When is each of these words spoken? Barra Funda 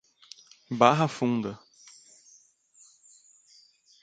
Barra 0.71 1.07
Funda 1.07 1.59